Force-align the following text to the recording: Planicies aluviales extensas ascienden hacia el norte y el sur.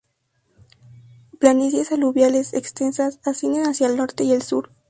Planicies 1.37 1.91
aluviales 1.91 2.55
extensas 2.55 3.19
ascienden 3.23 3.67
hacia 3.67 3.85
el 3.85 3.97
norte 3.97 4.23
y 4.23 4.31
el 4.31 4.41
sur. 4.41 4.71